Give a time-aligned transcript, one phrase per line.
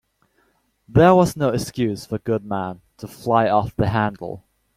[0.89, 4.43] There was no excuse for Goodman to fly off the handle.